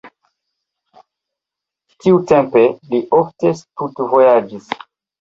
Tiutempe 2.05 2.65
li 2.89 3.05
ofte 3.21 3.57
studvojaĝis. 3.63 4.79